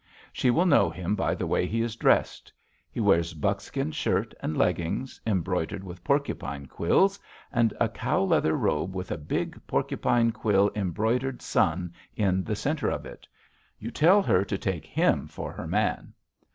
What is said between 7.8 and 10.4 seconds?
cow leather robe with a big porcupine